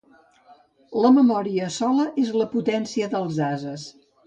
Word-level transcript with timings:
La 1.03 1.11
memòria 1.17 1.69
sola 1.77 2.07
és 2.25 2.33
la 2.41 2.49
potència 2.57 3.13
dels 3.15 3.41
ases. 3.53 3.89